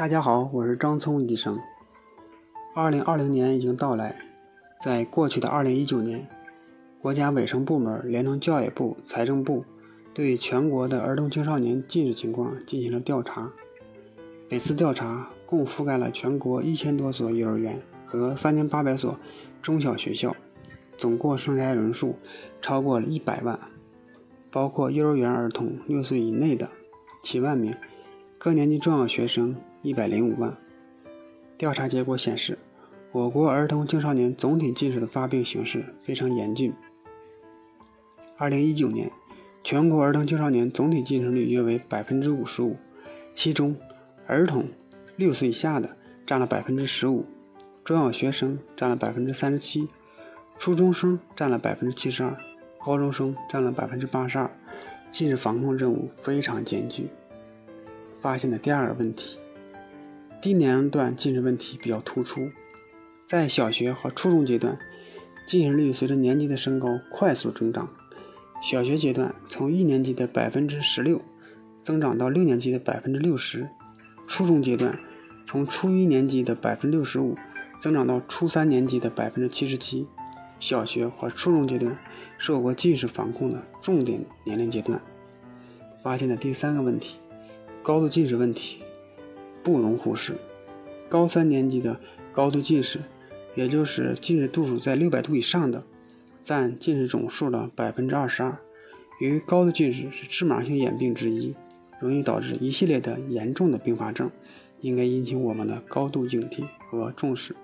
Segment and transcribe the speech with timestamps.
[0.00, 1.60] 大家好，我是张聪医生。
[2.74, 4.16] 二零二零年已经到来，
[4.80, 6.26] 在过去的二零一九年，
[7.02, 9.62] 国家卫生部门连同教育部、财政部，
[10.14, 13.52] 对全国的儿童青少年近视情况进行了调查。
[14.48, 19.14] 本次调查共覆盖了全国一千多所幼儿园和三千八百所
[19.60, 20.34] 中小学校，
[20.96, 22.14] 总过生筛人数
[22.62, 23.60] 超过了一百万，
[24.50, 26.70] 包括幼儿园儿童六岁以内的
[27.22, 27.74] 七万名，
[28.38, 29.54] 各年级重要学生。
[29.82, 30.56] 一百零五万。
[31.56, 32.58] 调查结果显示，
[33.12, 36.72] 我国儿童青少年总体近视的发病形势非常严峻。
[38.36, 39.10] 二零一九年，
[39.62, 42.76] 全国儿童青少年总体近视率约为百分之五十五，
[43.32, 43.76] 其中
[44.26, 44.66] 儿童
[45.16, 47.26] 六岁以下的占了百分之十五，
[47.84, 49.88] 中小学生占了百分之三十七，
[50.56, 52.36] 初中生占了百分之七十二，
[52.78, 54.50] 高中生占了百分之八十二。
[55.10, 57.08] 近视防控任务非常艰巨。
[58.20, 59.38] 发现的第二个问题。
[60.40, 62.50] 低年龄段近视问题比较突出，
[63.26, 64.78] 在小学和初中阶段，
[65.46, 67.90] 近视率随着年级的升高快速增长。
[68.62, 71.20] 小学阶段从一年级的百分之十六
[71.82, 73.68] 增长到六年级的百分之六十，
[74.26, 74.98] 初中阶段
[75.46, 77.36] 从初一年级的百分之六十五
[77.78, 80.06] 增长到初三年级的百分之七十七。
[80.58, 81.94] 小学和初中阶段
[82.38, 84.98] 是我国近视防控的重点年龄阶段。
[86.02, 87.18] 发现的第三个问题，
[87.82, 88.82] 高度近视问题。
[89.62, 90.34] 不容忽视，
[91.08, 91.98] 高三年级的
[92.32, 93.00] 高度近视，
[93.54, 95.82] 也就是近视度数在六百度以上的，
[96.42, 98.56] 占近视总数的百分之二十二。
[99.20, 101.54] 由于高度近视是致盲性眼病之一，
[101.98, 104.30] 容易导致一系列的严重的并发症，
[104.80, 107.54] 应该引起我们的高度警惕和重视。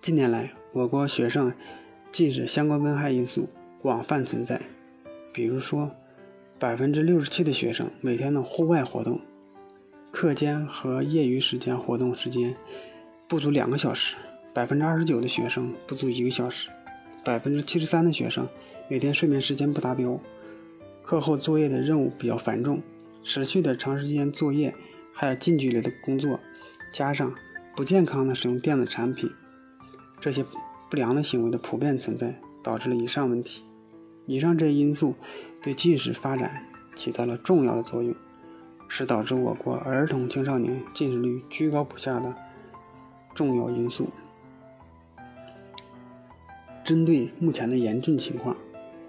[0.00, 1.52] 近年来，我国学生
[2.10, 3.48] 近视相关危害因素
[3.82, 4.62] 广泛存在，
[5.34, 5.90] 比如说，
[6.58, 9.20] 百分之六十七的学生每天的户外活动。
[10.12, 12.54] 课间和业余时间活动时间
[13.28, 14.16] 不足两个小时，
[14.52, 16.68] 百分之二十九的学生不足一个小时，
[17.24, 18.46] 百分之七十三的学生
[18.88, 20.18] 每天睡眠时间不达标，
[21.02, 22.82] 课后作业的任务比较繁重，
[23.22, 24.74] 持续的长时间作业，
[25.12, 26.40] 还有近距离的工作，
[26.92, 27.32] 加上
[27.76, 29.30] 不健康的使用电子产品，
[30.18, 30.44] 这些
[30.90, 32.34] 不良的行为的普遍存在，
[32.64, 33.62] 导致了以上问题。
[34.26, 35.14] 以上这些因素
[35.62, 36.66] 对近视发展
[36.96, 38.14] 起到了重要的作用。
[38.92, 42.34] 是导致我国儿童青少年近视率居高不下的
[43.32, 44.08] 重要因素。
[46.82, 48.56] 针对目前的严峻情况，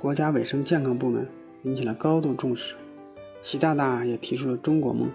[0.00, 1.28] 国家卫生健康部门
[1.62, 2.74] 引起了高度重视。
[3.42, 5.10] 习大大也提出了中国梦，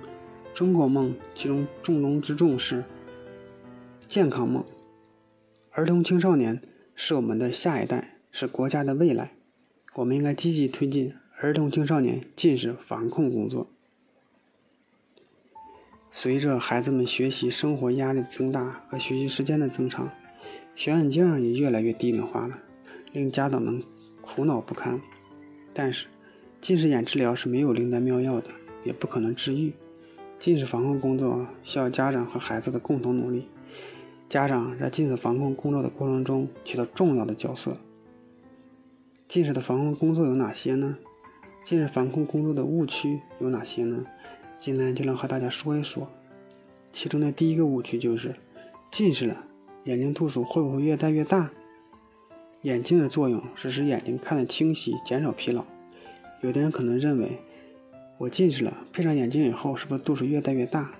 [0.54, 2.84] 中国梦其中重中之重是
[4.08, 4.64] 健康梦。
[5.72, 6.62] 儿童青少年
[6.94, 9.32] 是我们的下一代，是国家的未来，
[9.96, 13.68] 我们应该积极推进儿童青少年近视防控工作。
[16.14, 20.12] 随着孩子们学习生活压力的增大和学习时间的增长，
[20.76, 22.60] 小眼镜也越来越低龄化了，
[23.14, 23.82] 令家长们
[24.20, 25.00] 苦恼不堪。
[25.74, 26.08] 但是，
[26.60, 28.50] 近视眼治疗是没有灵丹妙药的，
[28.84, 29.72] 也不可能治愈。
[30.38, 33.48] 近视防控工作需要家长和孩子的共同努力。
[34.28, 37.78] 家长在近视防控工作的过程中起到重要的角色。
[39.30, 40.98] 近视的防控工作有哪些呢？
[41.64, 44.04] 近视防控工作的误区有哪些呢？
[44.62, 46.08] 今天就来和大家说一说，
[46.94, 48.36] 其中的第一个误区就是，
[48.92, 49.36] 近视了，
[49.86, 51.50] 眼睛度数会不会越戴越大？
[52.62, 55.66] 眼镜的作用是使眼睛看得清晰，减少疲劳。
[56.42, 57.40] 有的人可能认为，
[58.20, 60.92] 我近视了，配上眼镜以后，是不是度数越戴越大？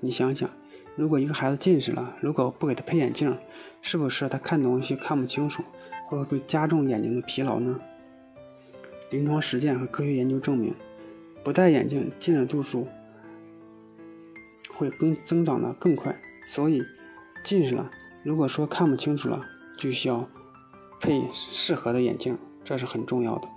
[0.00, 0.48] 你想想，
[0.96, 3.36] 如果一个孩子近视了，如果不给他配眼镜，
[3.82, 5.62] 是不是他看东西看不清楚，
[6.06, 7.78] 会不会加重眼睛的疲劳呢？
[9.10, 10.74] 临床实践和科学研究证明。
[11.44, 12.88] 不戴眼镜，近视度数
[14.72, 16.82] 会更增长的更快，所以
[17.44, 17.90] 近视了，
[18.22, 19.44] 如果说看不清楚了，
[19.76, 20.26] 就需要
[20.98, 23.48] 配适合的眼镜，这是很重要的。